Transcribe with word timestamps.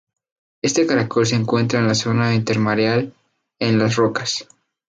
Este 0.63 0.87
caracol 0.87 1.27
se 1.27 1.35
encuentra 1.35 1.77
en 1.77 1.85
la 1.87 1.93
zona 1.93 2.33
intermareal 2.33 3.13
en 3.59 3.77
las 3.77 3.97
rocas. 3.97 4.47